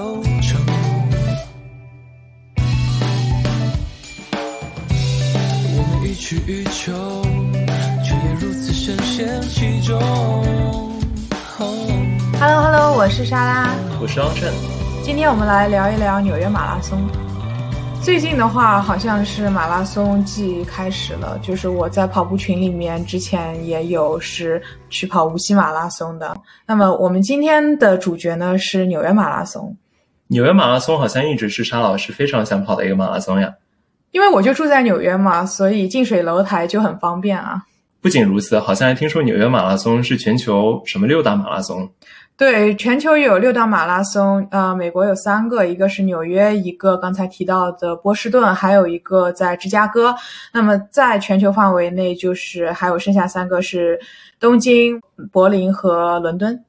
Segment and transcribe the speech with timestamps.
[0.00, 0.58] 越着高楼层。
[5.76, 6.92] 我们予取予求，
[8.02, 10.00] 却也如此深陷其中。
[11.58, 11.66] 哦
[12.40, 13.74] Hello Hello，我是莎拉。
[14.00, 14.50] 我是汪晨，
[15.04, 16.98] 今天我们来聊一聊纽约马拉松。
[18.02, 26.34] 最近的话，好像是马拉松季开始了，就是我在跑步群里面之前也有是去跑无锡马拉松的。
[26.64, 29.76] 那么我们今天的主角呢是纽约马拉松，
[30.30, 33.52] 纽约马拉松好像一直是沙老师非常想跑的一个马拉松呀。
[34.12, 37.62] 因为我就住在纽约嘛，所以近水楼台就很方便啊。
[38.00, 41.90] 不仅如此，好像还听说纽约马拉松是全球什么六大马拉松。
[42.36, 50.14] 对，全球有六大马拉松，呃，美国有三个，一个是纽约，一个刚才提到的波士顿，还有一个在芝加哥。
[50.52, 54.00] 那么在全球范围内，就是还有剩下三个是
[54.38, 54.98] 东京、
[55.30, 56.64] 柏林和伦敦。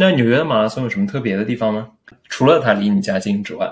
[0.00, 1.88] 那纽约的马拉松有什么特别的地方吗？
[2.28, 3.68] 除了它离你家近之外，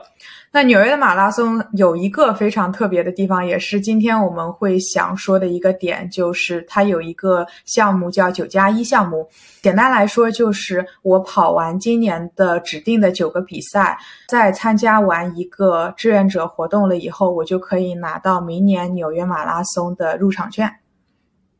[0.50, 9.28] 那纽约的马拉松有一个非常特别的地方，也是今天我们会想说的一个点，就是它有一个项目叫九加一项目。
[9.62, 20.68] 简单来说，就是我跑完今年的指定的九个比赛，在参加完一个志愿者活动了以后，我就可以拿到明年纽约马拉松的入场券。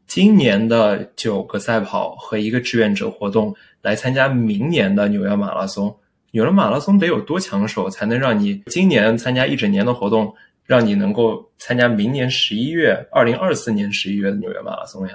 [0.08, 3.52] 今年的九个赛跑和一个志愿者活动
[3.86, 5.96] 来参加明年的纽约马拉松。
[6.32, 15.14] 纽约马拉松得有多抢手，才能让你今年参加一整年的活动，让你能够参加明年十一月，二零二四年十一月的纽约马拉松呀？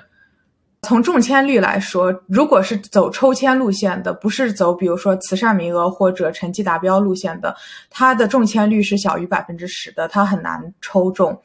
[0.88, 7.56] 从中签率来说，如果是走抽签路线的，不是走比如说慈善名额或者成绩达标路线的，
[7.92, 11.40] 它的中签率是小于百分之十的，它很难抽中。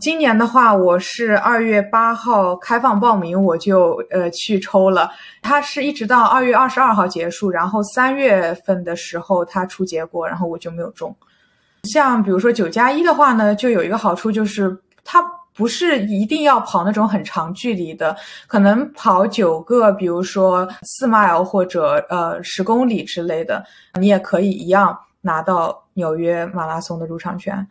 [0.00, 5.08] 今年的话，我是二月八号开放报名，我就呃去抽了。
[5.42, 11.14] 它是一直到二月二十二号结束，然后三月份的时候它出结果，然后我就没有中。
[11.84, 15.24] 像比如说九加一的话呢，就有一个好处就是它。
[15.54, 23.62] 不是一定要跑那种很长距离的，可能跑九个，比如说四 mile 或者呃十公里之类的，
[24.00, 27.66] 你也可以一样拿到纽约马拉松的入场券。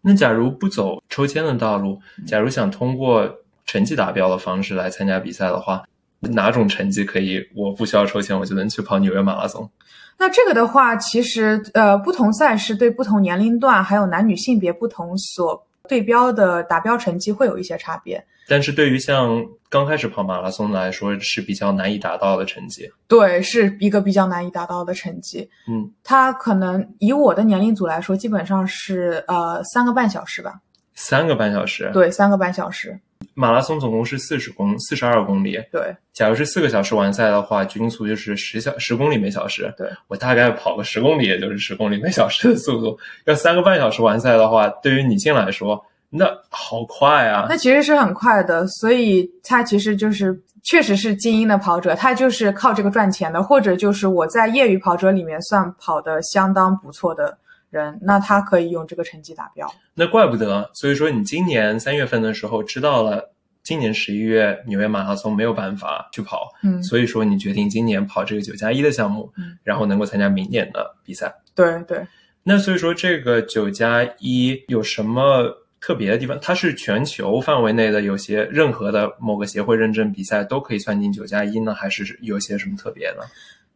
[0.00, 3.28] 那假如不走抽签的道路，假如想通过
[3.66, 5.82] 成绩达标的方式来参加比赛的话，
[6.20, 7.44] 哪种成绩可以？
[7.56, 9.68] 我不需要抽签，我就能去跑纽约马拉松？
[10.16, 15.64] 那这个的话，其实呃，不同赛事对不同年龄段还有男女性别不同所。
[15.88, 22.88] 对标的达标成绩会有一些差别，但是对于像刚开始跑马拉松来说是比较难以达到的成绩。
[23.06, 25.48] 对，是一个比较难以达到的成绩。
[25.66, 30.60] 嗯，它可能以我的年龄组来说，基本上是呃三个半小时吧。
[30.94, 31.90] 三个半小时。
[31.92, 33.00] 对，三个半小时。
[33.34, 35.58] 马拉松总共是四十公四十二公里。
[35.70, 39.72] 对，假如是四个小时完赛的话，均速就是十小十公里每小时。
[39.76, 42.98] 对，我大概跑个十公里，也就是十公里每小时的速度。
[43.26, 47.46] 要三个半小时完赛的话，对于女性来说，那好快啊！
[47.48, 57.36] 那其实是很快的，所以他其实就是确实是精英的跑者，他就是靠这个赚钱的，或者就是我在业余跑者里面算跑的相当不错的。
[57.70, 59.70] 人，那他可以用这个成绩达标。
[59.94, 71.34] 那怪不得，所以说你今年三月份的时候知道了，今年十一月纽约马拉松没有办法去跑，嗯，所以说你决定今年跑这个九加一的项目，嗯，然后能够参加明年的比赛。
[71.54, 72.06] 对对。
[72.42, 75.44] 那所以说这个九加一有什么
[75.80, 76.38] 特别的地方？
[76.40, 83.22] 它是全球范围内的，有些任何的某个协会认证比赛都可以算进九加一呢，还是有些什么特别呢？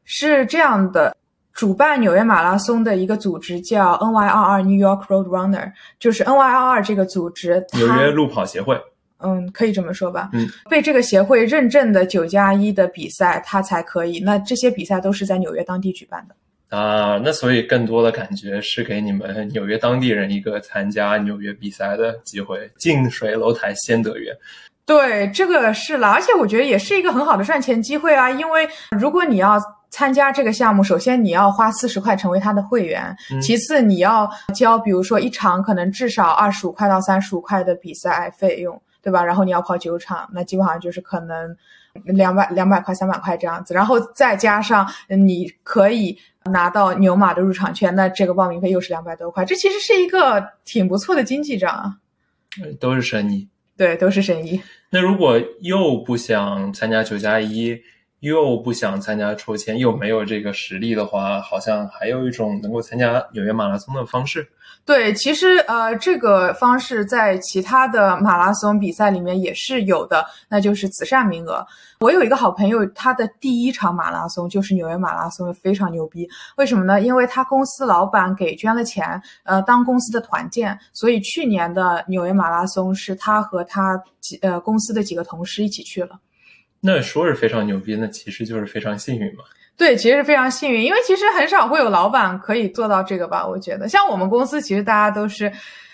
[0.05, 1.15] 是这样的。
[1.53, 8.81] 主办纽约马拉松的一个组织叫 NYRR New York Road Runner，就是 NYRR 这个组织，纽约路跑协会，
[9.19, 14.19] 嗯，可以这么说吧，嗯，被这个协会认证的九加一的比赛，它才可以。
[14.19, 24.35] 那这些比赛都是在纽约当地举办的啊，那所以更多的感觉是给你们纽约当地人一个参加纽约比赛的机会，近水楼台先得月。
[24.87, 28.67] 对，这个是了，而且我觉得也是一个很好的赚钱机会啊，因为
[28.99, 29.63] 如果你要。
[29.93, 39.23] 参加这个项目，首先你要花四十块成为他的会员，其次你要交，比如说一场可能至少二十五块到三十五块的比赛费用，对吧？
[39.23, 41.55] 然后你要跑九场，那基本上就是可能
[42.07, 46.17] 两百两百块、三百块这样子，然后再加上你可以
[46.47, 51.97] 拿到牛马的入场券，那这个报名费又是两百多块，这其实是一个挺不错的经济账啊。
[52.81, 53.47] 都是生意，
[53.77, 54.59] 对，都是生意。
[54.89, 57.79] 那如果又不想参加九加一？
[58.23, 64.49] 又不想参加抽签，又没有这个实力的话，好像还有一种能够参加纽约马拉松的方式。
[64.85, 71.67] 对，其实呃，这个方式在其他的马拉松比赛里面也是有的，那就是慈善名额。
[71.99, 76.29] 我有一个好朋友，他的第一场马拉松就是纽约马拉松，非常牛逼。
[76.57, 77.01] 为什么呢？
[77.01, 86.21] 因为他公司老板给捐了钱，呃，当公司的团建，所以去年的纽约马拉松是他和他几呃公司的几个同事一起去了。
[86.85, 89.45] 那说是非常牛逼，那其实就是非常幸运嘛。
[89.77, 93.47] 对，其实是非常幸运，因为其实很少会有老板可以做到这个吧？
[93.47, 95.51] 我觉得，像我们公司，其实大家都是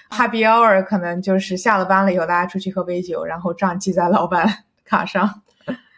[0.09, 4.49] happy hour，可能就是下了班了以后，大家出去喝杯酒，然后账记在老板
[4.85, 5.43] 卡上。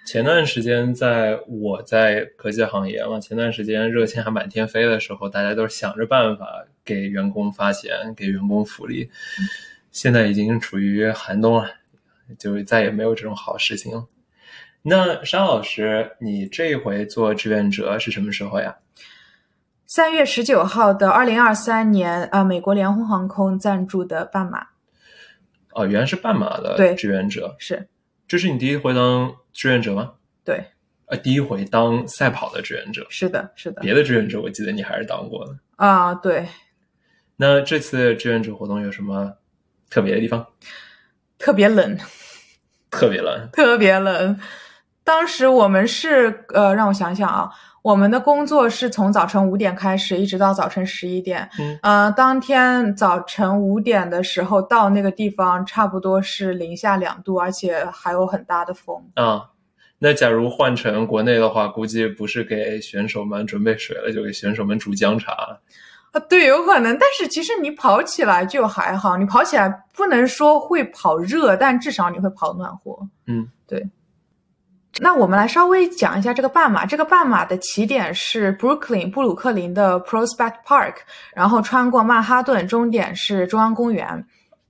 [0.07, 6.47] 前段时间，在我在科技行业嘛，前段时间热钱还满天飞的时候，大家都是想着办法
[6.85, 9.09] 给员工发钱，给员工福利。
[9.93, 11.71] 现在已经处于寒冬了，
[12.39, 14.05] 就再也没有这种好事情了。
[14.83, 18.77] 那沙老师，你这一回做志愿者是什么时候呀？
[19.87, 24.69] 三月十九号的二零二三年，啊，美国联合航空赞助的半马。
[25.73, 27.89] 哦，原来是半马的对志愿者，是
[28.27, 30.15] 这是你第一回当志愿者吗？
[30.45, 30.65] 对，
[31.07, 33.83] 呃，第一回当赛跑的志愿者，是的，是的。
[33.83, 35.59] 别的志愿者我记得你还是当过的。
[35.77, 36.49] 啊，对，
[37.37, 39.37] 那这次志愿者活动有什么
[39.91, 40.47] 特别的地方？
[41.39, 41.99] 特别冷，
[42.91, 44.41] 特别冷，特别冷。
[45.11, 47.51] 当时我们是呃，让我想想啊，
[47.83, 51.51] 我们的工作是从早晨五点开始，一直到早晨十一点。
[51.59, 58.97] 嗯，呃，当天早晨五点的时候到那个地方，差不多是零下两度，而且还有很大的风。
[59.15, 59.51] 啊。
[59.99, 65.61] 那假如换成国内的话，估计不是给选手们准备水了，就给选手们煮姜茶了。
[66.13, 66.97] 啊，对，有可能。
[67.01, 72.97] 但是其实你跑起来就还好，你跑起来不能说会跑热，但至少你会跑暖和。
[73.27, 73.85] 嗯，对。
[74.99, 76.85] 那我们来稍微讲一下这个半马。
[76.85, 80.95] 这个半马的起点是 Brooklyn 布鲁克林的 Prospect Park，
[81.35, 84.27] 然后穿过曼哈顿，终点是中央公园。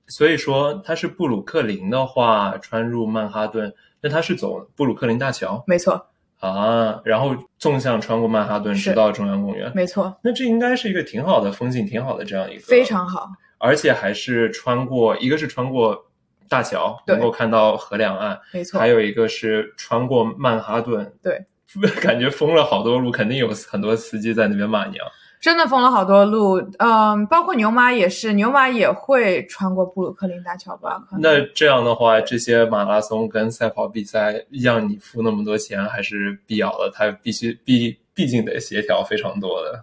[0.08, 6.06] 所以说它是布鲁克林的话，穿入曼哈顿，那它是走布鲁克林大桥没错，
[6.40, 9.72] 啊，然后纵向穿过曼哈顿，直到中央公园。
[9.74, 13.28] 没错，那这应该是一个挺好的风景，挺好的这样一个，非常好。
[13.58, 16.06] 而且还是穿过，一个是穿过
[16.50, 21.40] 大桥，对能够看到河两岸，没错还，有一个是穿过曼哈顿，对，
[22.02, 25.06] 感觉封了好多路，肯定有很多司机在那边骂娘。
[25.40, 26.60] 真的封了好多路。
[26.78, 31.02] 嗯，包括牛马也是，牛马也会穿过布鲁克林大桥吧？
[31.18, 36.90] 那这样的话，这些马拉松跟赛跑比赛让你付那么多钱，还是必要的。
[36.92, 39.82] 它必须必毕竟得协调非常多的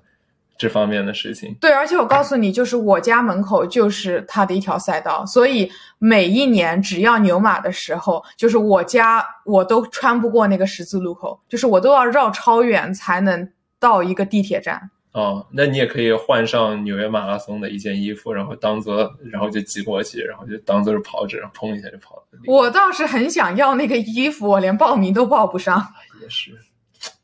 [0.57, 1.56] 这方面的事情。
[1.62, 5.69] 对，而且我告诉你，就是我家门口就是它的一条赛道，所以
[6.00, 13.50] 每一年只要牛马的时候，就是我家我都穿不过那个十字路口，就是我都要绕超远才能
[13.80, 14.89] 到一个地铁站。
[15.13, 22.23] 哦，那你也可以换上纽约马拉松的一件衣服，然后当做，然后就挤过去，然后就当做是跑者，然后砰一下就跑了。
[22.45, 25.83] 我倒是很想要那个衣服，我连报名都报不上。
[26.21, 26.52] 也是，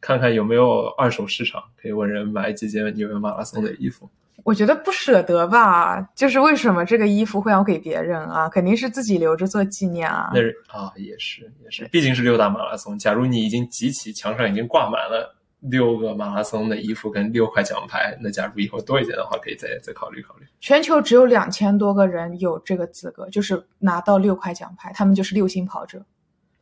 [0.03, 4.09] 看看有没有二手市场，可以问人买几件纽约马拉松的衣服。
[4.43, 8.49] 我觉得不舍得吧，就是为什么这个衣服会要给别人啊？
[8.49, 10.29] 肯定是自己留着做纪念啊。
[10.33, 12.99] 那是啊，也是也是，毕竟是六大马拉松。
[12.99, 20.45] 假如你已经集齐，墙上已经挂满了六个马拉松的衣服跟六块奖牌，那假如以后多一件的话，可以再再考虑考虑。
[20.59, 26.03] 全球只有两千多个人有这个资格，就是拿到六块奖牌，他们就是六星跑者。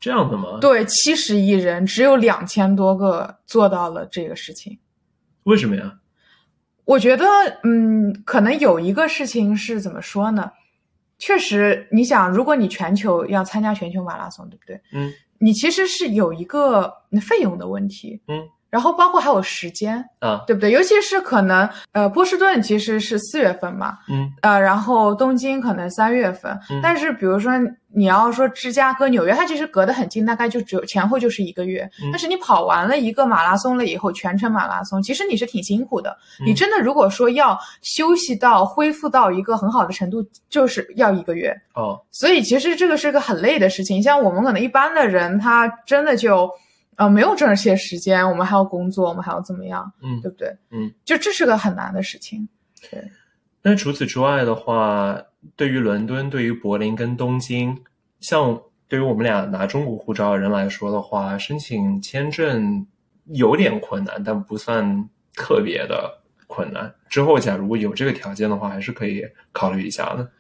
[0.02, 4.78] 这样的吗？，对，七十亿人只有两千多个做到了这个事情。
[5.44, 6.00] 为什么呀？
[6.86, 7.26] 我觉得，
[7.64, 10.52] 嗯，可能有一个事情是怎么说呢？
[11.20, 14.82] 确实，你想，如果你全球要参加全球马拉松，对不对？
[14.92, 16.92] 嗯，你其实是有一个
[17.22, 18.42] 费用的问题，嗯，
[18.72, 20.72] 然后包括还有时间，啊，对不对？
[20.72, 27.52] 尤其是可能，呃，波士顿其实是四月份嘛，嗯呃，然后东京可能三月份，嗯但是比如说
[27.94, 31.84] 你要说芝加哥、纽约，它其实隔得很近，大概就只有前后就是一个月。
[32.02, 36.18] 嗯但是你跑完了一个马拉松了以后，全程马拉松，其实你是挺辛苦的。
[36.40, 41.54] 嗯你真的如果说要休息到恢复到一个很好的程度，就是要一个月。
[41.74, 44.02] 哦，所以其实这个是个很累的事情。
[44.02, 46.50] 像我们可能一般的人，他真的就
[46.98, 50.56] 呃没有这些时间，我们还要工作，我们还要怎么样，嗯对不对？
[50.72, 52.48] 嗯，就这是个很难的事情。
[52.90, 53.04] 对
[53.64, 55.22] 那除此之外的话，
[55.56, 57.78] 对于伦敦、对于柏林跟东京，
[58.20, 62.86] 像对于我们俩拿中国护照的人来说的话，申请签证
[63.26, 66.92] 有点困难，但不算特别的困难。
[67.08, 70.32] 之后假如有这个条件的话，还是可以考虑一下的。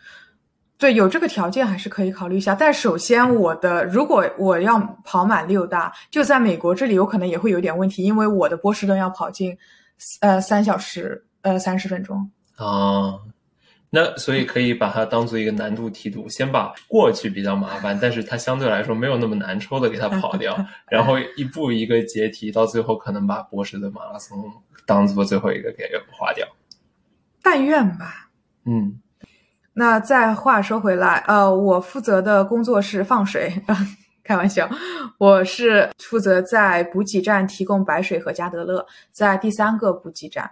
[0.81, 2.55] 对，有这个条件还是可以考虑一下。
[2.55, 9.55] 但首先，我的如果我要跑满六大，就在美国这里，有可能也会有点问题，因为我的波士顿要跑进
[10.21, 12.31] 呃三小时呃三十分钟。
[12.55, 13.13] 啊，
[13.91, 20.57] 那所以可以把它当做一个难度梯度，先把过去比较麻烦，但是它相对来说没有那么难抽的给它跑掉，
[20.89, 24.51] 然后一步一个阶梯，到最后可能把波士顿马拉松
[24.87, 26.47] 当做最后一个给划掉。
[27.43, 28.31] 但愿吧。
[28.65, 28.99] 嗯，
[29.73, 33.77] 那再话说回来，呃，我负责的工作是放水啊，
[34.23, 34.69] 开玩笑，
[35.17, 40.51] 我是负责在补给站提供白水和加德乐，在第三个补给站，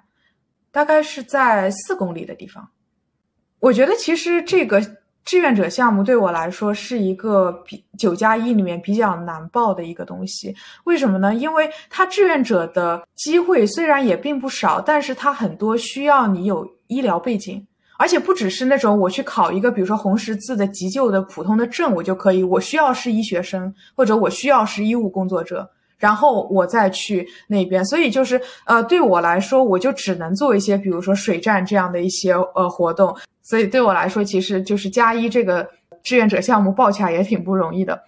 [0.72, 2.70] 大概是在四公里的地方。
[3.60, 4.82] 我觉得其实这个
[5.26, 10.56] 志愿者项目对我来说是一个比九加一里面比较难报的一个东西。
[10.86, 11.36] 为什么呢？
[11.36, 17.68] 因为它志愿者的机会虽然也并不少，但是它很多需要你有医疗背景。
[18.00, 22.42] 而且不只是那种我去考一个，比如说红十字的急救的普通的证，我就可以。
[22.42, 27.84] 我需要是医学生，或者我需要是医务工作者，然后我再去那边。
[27.84, 33.14] 所以就是呃，对我来说，我就只能做一些，比如说水站这样的一些呃活动。
[33.44, 35.70] 所以对我来说，其实就是加一这个
[36.02, 38.02] 志愿者项目报起来也挺不容易的。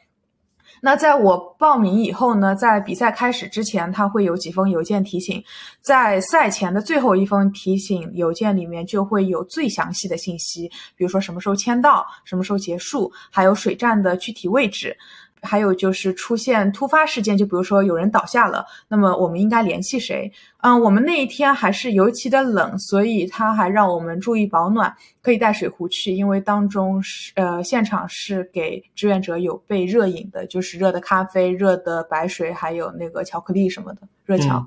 [0.84, 5.42] 那在我报名以后呢，在比赛开始之前，他会有几封邮件提醒，
[5.80, 14.98] 在赛前的最后一封提醒邮件里面就会有最详细的信息，比如说什么时候签到，什么时候结束，还有水站的具体位置。
[15.42, 20.32] 还有就是出现突发事件，就比如说有人倒下了，那么我们应该联系谁？
[20.60, 34.64] 嗯，我们那一天还是尤其的冷，所以他还让我们注意保暖，可以带水壶去，因为当中是呃现场是给志愿者有备热饮的，就是热的咖啡、热的白水，还有那个巧克力什么的热巧。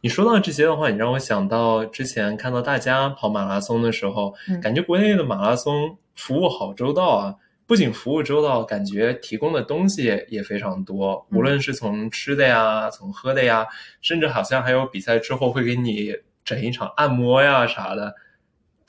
[0.00, 4.32] 你说到这些的话，你让我想到之前看到大家跑马拉松的时候，
[4.62, 7.34] 感觉国内的马拉松服务好周到啊。
[7.66, 11.26] 不仅服务周到，感觉提供的东西也非常多。
[11.32, 13.66] 无论是从吃的呀，从喝的呀，
[14.00, 18.14] 甚至好像还有比赛之后会给你整一场按摩呀啥的。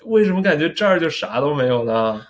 [0.05, 2.21] 为什么感觉这儿就啥都没有呢？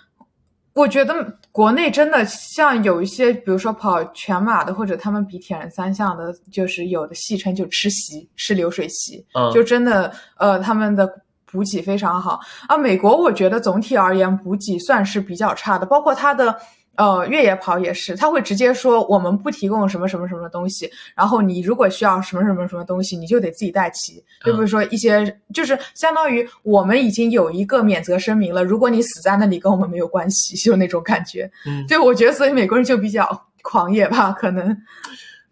[0.72, 11.22] 我觉得国内真的像有一些，比如说跑全马的，或者他们比铁人三项的，就是有的戏称就吃席，吃流水席，就真的呃他们的。
[11.50, 12.76] 补给非常好啊！
[12.76, 16.54] 美国我觉得总体而言补给算是比较差的，包括它的
[16.96, 24.22] 呃越野跑也是，他会直接说我们不提供什么什么什么东西，然后你如果需要什么什么什么东西，你就得自己带齐。
[24.44, 31.50] 就比如说一些，就是相当于我们已经有一个免责声明了，如果你死在那里跟我们没有关系，就那种感觉。
[31.66, 34.76] 嗯，对，我觉得所以美国人就比较狂野吧，可能。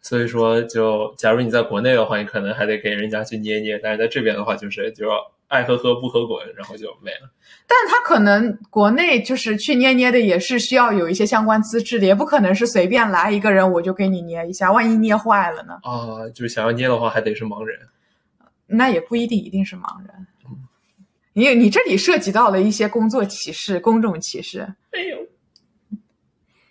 [0.02, 5.14] 所以说，就假如你在国内的话，你可能还得给人家去捏捏，但是在这边的话，就是就要。
[5.48, 7.30] 爱喝喝不喝滚，然后就没了。
[7.68, 15.74] 但他可能国内就是去捏捏的，也是需要有一些相关资质的，也不可能是随便来一个人我就给你捏一下，万一捏坏了呢？
[15.84, 17.78] 啊，就是想要捏的话，还得是盲人。
[18.66, 20.26] 那也不一定一定是盲人。
[21.32, 24.62] 你你这里涉及到了一些工作歧视、公众歧视。
[24.90, 25.98] 哎呦，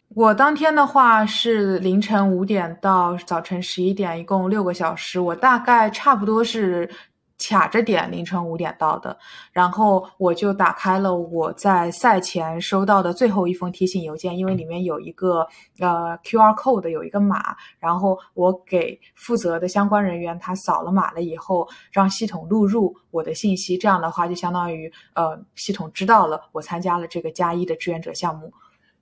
[0.10, 6.90] 我当天的话是凌晨五点到早晨十一点，一共六个小时，我大概差不多是。
[7.38, 9.18] 卡着点，凌晨五点到的，
[9.52, 15.46] 然后我就打开了我在赛前收到的最后一封提醒邮件，因为里面有一个
[15.80, 28.52] 呃 Q R code 有一个码，然后我给负责的相关人员他扫了码了以后，让系统录入我的信息，这样的话就相当于呃系统知道了我参加了这个加一的志愿者项目。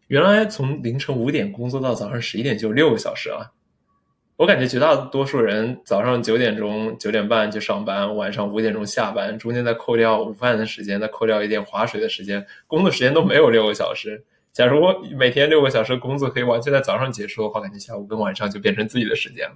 [0.08, 3.52] 原来从凌晨五点工作到早上十一点就六个小时啊。
[4.44, 14.22] 我感觉绝大多数人早上九点钟、九点半就上班，晚上五点钟下班，中间再扣掉午饭的时间，再扣掉一点划水的时间，工作时间都没有六个小时。
[14.52, 19.50] 假如我每天六个小时工作可以完全在早上结束的话，感觉下午跟晚上就变成自己的时间。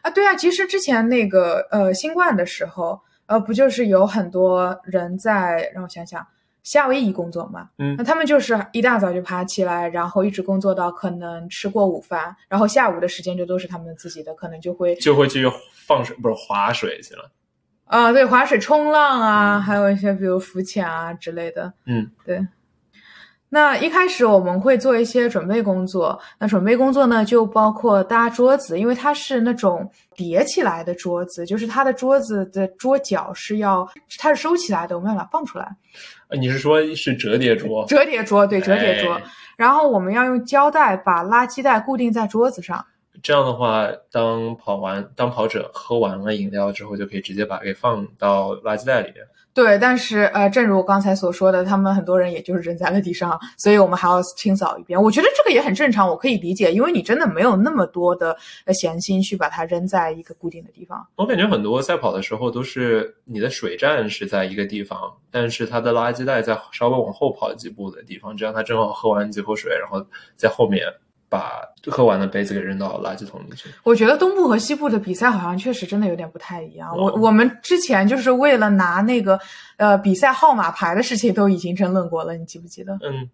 [0.00, 6.26] 啊，对啊，其实之前那个呃新冠的时候，呃不就是有很多人在让我想想。
[6.62, 15.50] 夏威夷工作嘛，嗯，那他们就是一大早就爬起来，然后一直工作到可能吃过午饭，然后下午的时间就都是他们自己的，可能就会就会去
[15.86, 17.30] 放水，不是划水去了。
[17.84, 21.72] 啊，对，划水、冲浪啊，还有一些比如浮潜啊之类的。
[21.86, 22.46] 嗯，对。
[23.52, 33.90] 那一开始我们会做一些准备工作，那准备工作呢就包括搭桌子，因为它是那种叠起来的桌子，就是它的桌子的桌角是要
[34.20, 35.68] 它是收起来的，我们要把它放出来。
[36.30, 37.84] 呃，你是说是折叠桌？
[37.86, 39.20] 折叠桌，对，折叠桌。
[39.56, 42.84] 然后我们要用胶带把垃圾袋固定在桌子上。
[43.22, 49.16] 这样的话，当跑完当跑者喝完了饮料之后，就可以直接把它给放到垃圾袋里面。
[49.52, 55.00] 对，但是呃，正如我刚才所说的，他们很多人也就是扔在了地上，所以我们还要清扫一遍。
[55.00, 61.04] 我觉得这个也很正常，我可以理解，因为你真的没有那么多的呃闲心去把它扔在一个固定的地方。
[61.16, 64.98] 我感觉很多赛跑的时候都是你的水站是在一个地方，
[65.32, 70.84] 但是它的垃圾袋在稍微往后跑几步的地方，这样它正好喝完几口水，然后在后面。
[71.30, 73.70] 把喝完的杯子给扔到垃圾桶里去。
[73.84, 76.94] 我觉得东部和西部的比赛好像确实真的有点不太一样。
[76.94, 79.40] 我我们之前就是为了拿那个
[79.78, 82.92] 呃比赛号码牌的事情都已经争论过了，你记不记得？
[83.02, 83.30] 嗯。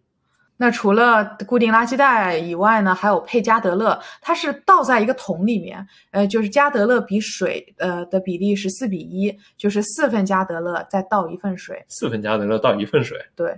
[0.59, 11.85] 那除了固定垃圾袋以外呢，还有配加德乐，它是倒在一个桶里面，呃，就是加德乐比水呃的比例是四比一，就是四份加德乐再倒一份水。
[11.89, 13.19] 四份加德乐倒一份水。
[13.35, 13.55] 对。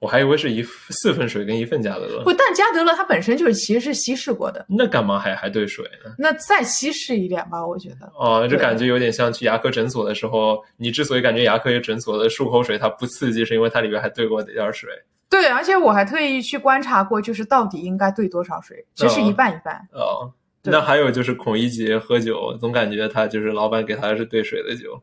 [0.00, 6.14] 我还以为是一四份水跟一份加德乐，不，但加德乐它本身就是其实是稀释过的，那干嘛还还兑水呢？
[6.16, 8.08] 那再稀释一点吧，我觉得。
[8.14, 14.88] 哦，这感觉有点像去牙科诊所的时候，你之所以感觉牙科诊所的漱口水它不刺激，是因为它里面还兑过点水。
[15.28, 19.74] 对，而且我还特意去观察过，就是到底应该兑多少水，其实一半一半。
[19.90, 25.02] 哦，那还有就是孔乙己喝酒，总感觉他就是老板给他是兑水的酒，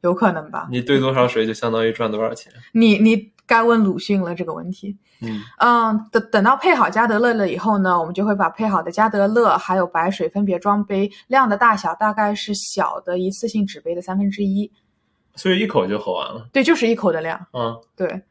[0.00, 0.66] 有可能吧？
[0.68, 2.52] 你兑多少水就相当于赚多少钱。
[2.72, 3.30] 你你。
[3.50, 4.96] 该问鲁迅了这个问题。
[5.20, 14.70] 嗯嗯，等等到配好加德乐了以后呢，我们就会把配好的加德乐还有白水分别装杯，量的大小大概是小的一次性纸杯的三分之一，
[15.34, 16.48] 所以一口就喝完了。
[16.52, 17.44] 对，就是一口的量。
[17.52, 18.22] 嗯，对。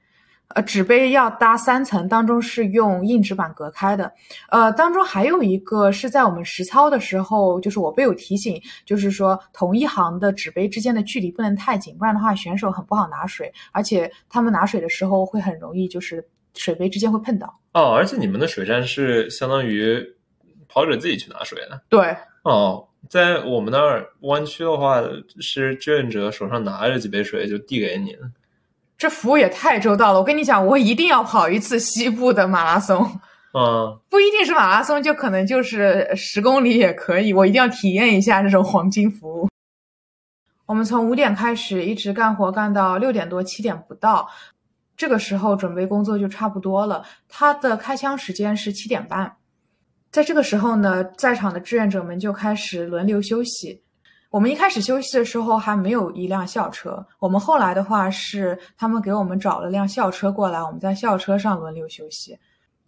[0.55, 4.11] 呃，纸杯要搭三层，当中是用硬纸板隔开的。
[4.49, 17.59] 呃，当中还有一个是在我们实操的时候，就是我被有提醒，就是说同一行的纸杯之间的距离不能太紧，不然的话选手很不好拿水，而且他们拿水的时候会很容易就是水杯之间会碰到。
[17.73, 20.03] 哦，而且你们的水站是相当于
[20.67, 21.79] 跑者自己去拿水的。
[21.89, 22.15] 对。
[22.41, 25.03] 哦，在我们那儿湾区的话，
[25.39, 28.17] 是志愿者手上拿着几杯水就递给你。
[28.99, 30.19] 这服务也太周到了！
[30.19, 33.01] 我跟你讲，我一定要跑一次西部的马拉松。
[33.57, 37.31] 嗯，不一定是马拉松，就可能就是十公里也可以。
[37.33, 39.47] 我一定要体验一下这种黄金服务。
[40.65, 44.29] 我们从五点开始，一直干活干到六点多七点不到，
[44.97, 47.03] 这个时候准备工作就差不多了。
[47.29, 49.37] 他的开枪时间是七点半，
[50.11, 53.81] 在这个时候呢，在场的志愿者们就开始轮流休息。
[54.29, 62.37] 我们一开始休息的时候还没有一辆校车，我们后来的话是他们给我们找了辆校车过来，我们在校车上轮流休息。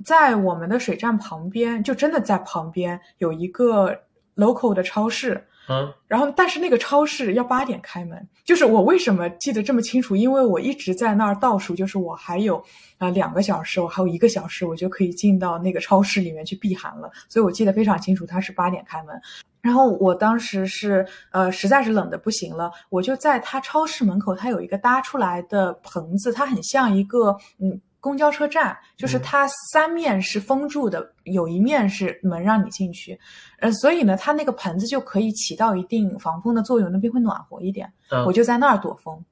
[0.05, 3.95] 在我们的水站旁边，就真的在旁边有一个
[4.35, 5.43] local 的超市。
[5.69, 10.15] 嗯，然后但是那个超市要八点开门，就是我为什么记得这么清楚？
[10.15, 12.63] 因为我一直在那儿倒数，就是我还有
[12.97, 17.09] 啊两个小时，我还有一个小时，我就可以进到那个超市里面去避寒了。
[17.29, 19.19] 所以我记得非常清楚，它是八点开门。
[19.61, 33.19] 然后我当时是呃，实在是冷的不行了，我就在他超市门口，他有一个搭出来的棚子，它很像一个嗯公交车站，就是它三面是封住的，有一面是门让你进去，
[33.59, 37.91] 呃，所以呢，它那个棚子就可以起到一定防风的作用，那边会暖和一点。
[38.25, 39.23] 我就在那儿躲风。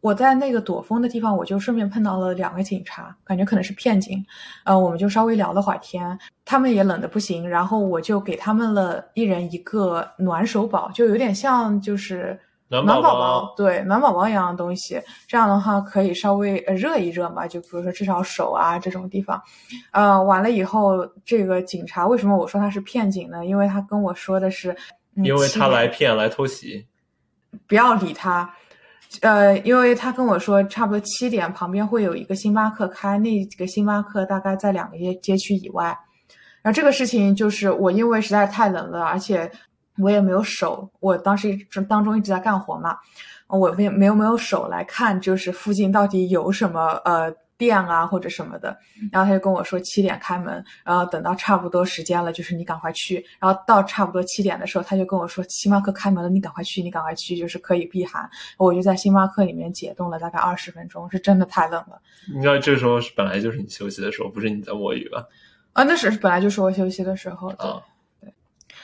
[0.00, 4.24] 我在那个躲风的地方，我就顺便碰到了两个警察，感觉可能是骗警，
[4.64, 19.42] 呃，我们就稍微聊了会儿天，他们也冷的不行，然后我就给他们了一人一个暖手宝，就有点像就是暖宝宝，对，暖宝宝一样的东西，这样的话可以稍微热一热嘛，就比如说至少手啊这种地方，
[19.90, 23.44] 呃，完了以后，这个警察为什么我说他是骗警呢？
[23.44, 24.74] 因为他跟我说的是，
[25.16, 26.86] 因为他来骗来偷袭，
[27.66, 28.54] 不要理他。
[29.22, 35.86] 呃，因为他跟我说，差不多七点旁边会有一个星巴克开，那个星巴克大概在两个街街区以外。
[36.62, 39.50] 然后这个事情就是我因为实在太冷了，而且
[39.98, 42.96] 我也没有手，我当时当中一直在干活嘛，
[43.48, 47.34] 我没没有没有手来看，就是附近到底有什么呃。
[47.60, 48.74] 店啊或者什么的，
[49.12, 53.22] 然后他就跟我说七点开门，然后等到差不多时间了，就是你赶快去。
[53.38, 58.28] 然后到差不多七点的时候，他就跟我说星巴克开门了，你赶快去，你赶快去，就是可以避寒。
[58.56, 62.00] 我就在星巴克里面解冻了大概二十分钟，是真的太冷了。
[62.32, 65.26] 应该这时候是本来就是你休息的时候，不是你在摸鱼吧？
[65.74, 67.48] 啊，那是本来就是我休息的时候。
[67.50, 67.82] 啊，
[68.20, 68.32] 对。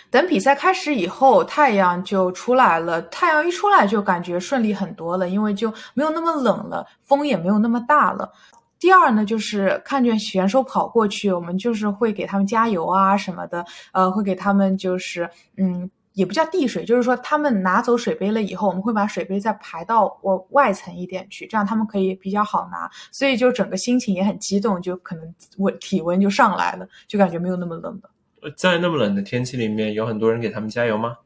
[0.08, 3.02] 等比赛开始以后，太阳就出来了。
[3.02, 8.32] 太阳一出来就感觉顺利很多了，因为就没有那么冷了，风也没有那么大了。
[8.78, 28.10] 第二呢，就是看见选手跑过去，我们就是会给他们加油啊什么的，呃，会给他们就是嗯，也不叫递水，就是说他们拿走水杯了以后，我们会把水杯再排到我外层一点去，这样他们可以比较好拿，所以就整个心情也很激动，就可能温体温就上来了，就感觉没有那么冷了。
[28.56, 31.16] 在那么冷的天气里面，有很多人给他们加油吗？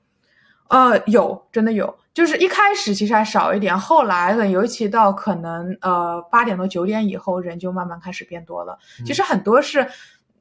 [0.68, 1.92] 呃，有，真的有。
[2.20, 8.78] 就是一开始其实还少一点，后来呢，尤其到可能呃八点多九点以后，人就慢慢开始变多了。
[9.06, 9.88] 其实很多是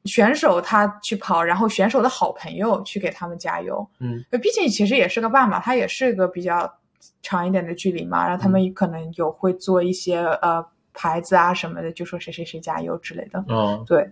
[0.04, 3.88] 选手他去跑，然后选手的好朋友去给他们加油。
[3.98, 6.70] 嗯，毕竟其实也是个半马，它也是个比较
[7.22, 8.28] 长一点的距离嘛。
[8.28, 10.62] 然后他们可能有会做一些呃
[10.92, 13.42] 牌子啊什么的，就说谁谁谁加油之类的。
[13.48, 14.06] 嗯，对，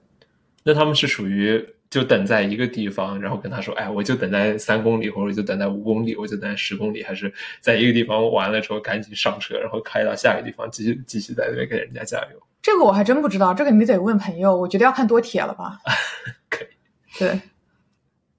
[0.64, 12.42] 那他们是属于就等在一个地方，然后跟他说，哎，我就等在三公里，或者就等在五公里，我就等在十公里，还是在一个地方完了之后赶紧上车，然后开到下一个地方，继续继续在那边给人家加油。
[12.60, 14.54] 这个我还真不知道，这个你得问朋友。
[14.54, 15.78] 我觉得要看多铁了吧。
[16.50, 16.68] 可以。
[17.18, 17.40] 对。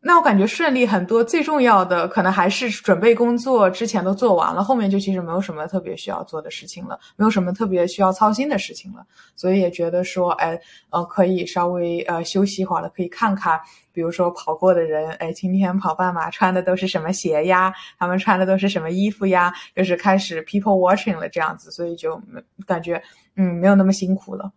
[0.02, 10.58] 那我感觉顺利很多，最重要的可能还是准备工作之前都做完了，后面就其实没有什么特别需要做的事情了，没有什么特别需要操心的事情了，所以也觉得说，哎，
[10.90, 13.60] 呃，可以稍微呃休息一会儿了，可以看看，
[13.92, 17.74] 比如说跑过的人，哎，今天跑半马穿的都是什么鞋呀？
[17.98, 19.54] 他们穿的都是什么衣服呀？
[19.76, 23.04] 就是开始 people watching 了这样子，所以就没感觉
[23.36, 24.50] 嗯没有那么辛苦了。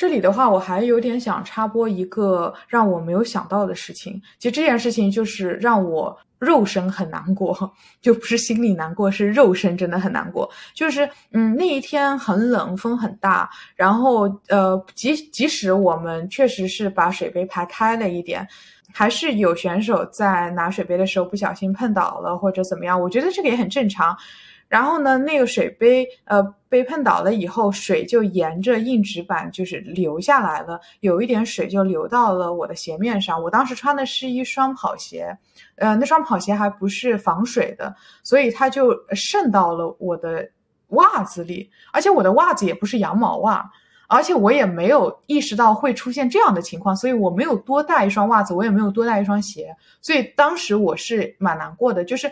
[0.00, 4.18] 这里的话，我还有点想插播一个让我没有想到的事情。
[4.38, 10.50] 其实这件事情就是让我肉身很难过， 就不是心里难过，是肉身真的很难过。
[10.72, 18.48] 就是嗯，那一天很冷，风很大，然后呃，即即使我们确实是把水杯排开了一点，
[18.94, 22.98] 还是有选手在拿水杯的时候不小心碰倒了或者怎么样。
[22.98, 24.16] 我觉得这个也很正常。
[24.70, 33.42] 然后呢，那个水杯呃被碰倒了以后，水就沿着硬纸板就是流下来了，有一点水就流到了我的鞋面上。
[33.42, 35.36] 我当时穿的是一双跑鞋，
[35.74, 40.48] 呃，那双跑鞋还不是防水的，所以它就渗到了我的
[40.90, 43.68] 袜子里，而且我的袜子也不是羊毛袜，
[44.06, 52.30] 而且我也没有意识到会出现这样的情况，所以我没有多带一双袜子，我也没有多带一双鞋，所以当时我是蛮难过的，就是。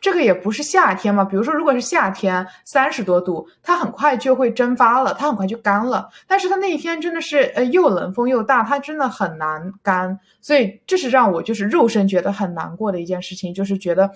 [0.00, 6.08] 这个也不是夏天嘛，比如说，如果是夏天，三十多度，它很快就会蒸发了，它很快就干了。
[6.26, 14.10] 但是它那一天真的是，呃，又冷风又大，它真的很难干，所以这是让我就是肉身觉得很难过的一件事情，就是觉得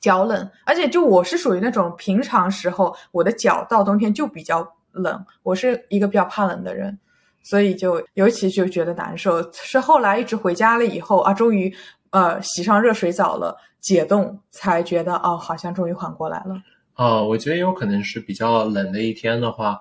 [0.00, 6.98] 脚冷，而且就我是属于那种平常时候我的脚到冬天就比较冷，我是一个比较怕冷的人，
[7.42, 9.42] 所以就尤其就觉得难受。
[9.52, 11.74] 是后来一直回家了以后啊，终于
[12.16, 13.56] 呃洗上热水澡了。
[13.78, 16.60] 解冻才觉得哦，好像终于缓过来了。
[16.94, 19.78] 啊，我觉得有可能是比较冷的一天的话，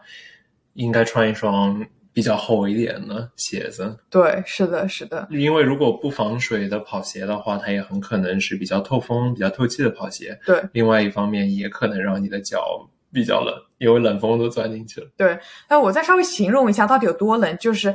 [0.74, 3.98] 应该穿一双比较厚一点的鞋子。
[4.12, 5.28] 对，是的，是的。
[5.32, 10.39] 因为如果不防水的跑鞋的话，它也很可能是比较透风、比较透气的跑鞋。
[10.45, 10.63] 对。
[10.71, 15.08] 另外一方面，也可能让你的脚比较冷，因为冷风都钻进去了。
[15.17, 15.36] 对。
[15.67, 17.91] 那我再稍微形容一下到底有多冷，就是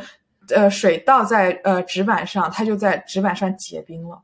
[0.49, 4.21] 呃，水倒在呃纸板上，它就在纸板上结冰了。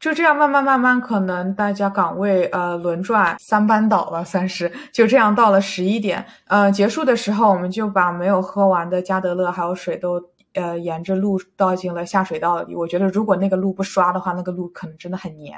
[0.00, 10.18] 就这样慢慢慢慢，可能大家岗位呃轮转三班倒了，算是就这样到了十一点，呃结束的时候，我们就把没有喝完的加德乐还有水都
[10.54, 12.74] 呃沿着路倒进了下水道里。
[12.74, 15.54] 我觉得如果那个路不刷的话，那个路可能真的很黏。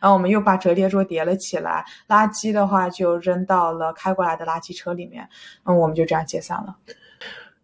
[0.00, 5.28] 然后我们又把折叠桌叠了起来，垃圾的话就扔到了开过来的垃圾车里面。
[5.64, 6.74] 嗯，我们就这样解散了。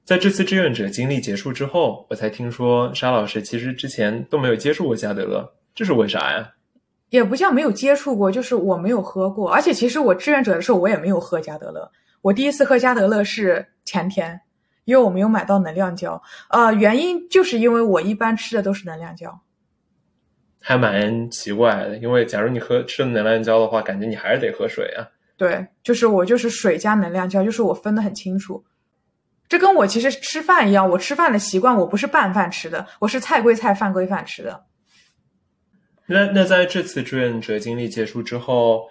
[0.05, 5.55] 在这次志愿者经历结束之后，我才听说沙老师其实之前都没有接触过加德乐。
[5.79, 6.55] 这是为啥呀？
[7.11, 9.49] 也不叫没有接触过，就是我没有喝过。
[9.49, 11.89] 而且其实我志愿者的时候，我也没有喝加德乐。
[12.21, 14.41] 我第一次喝加德乐是前天，
[14.87, 16.21] 因为我没有买到能量胶。
[16.51, 19.41] 呃，原因就是因为我一般吃的都是能量胶，
[20.61, 21.97] 还蛮奇怪的。
[21.99, 25.07] 因为假如你喝吃能量胶的话，感觉你还是得喝水啊。
[25.37, 28.65] 对，就是我就是水加能量胶，就是我分得很清楚。
[29.49, 34.65] 这跟我其实吃饭一样，我吃饭的习惯，我不是拌饭吃的，我是菜归菜，饭归饭吃的。
[36.11, 38.89] 那那在这次志愿者经历结束之后，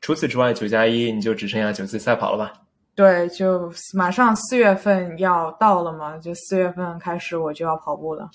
[0.00, 2.54] 除此之外，九加一你就只剩下九次赛跑了吧？
[2.94, 8.30] 对，就马上四月份要到了嘛，就四月份开始我就要跑步了。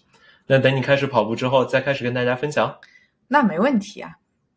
[0.45, 2.75] 那等你开始跑步之后，再开始跟大家分享。
[3.27, 4.11] 那没问题啊，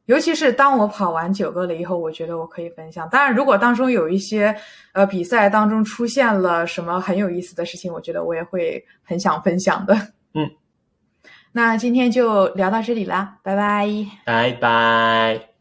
[0.06, 3.08] 尤其是当我跑完九个了以后，我觉得我可以分享。
[3.08, 4.54] 当然，如果当中有一些
[4.92, 9.94] 呃比赛当中出现了什么很有意思的事情，我觉得我也会很想分享的。
[10.34, 10.50] 嗯。
[11.52, 13.86] 那今天就聊到这里啦，拜拜，
[14.24, 15.51] 拜拜。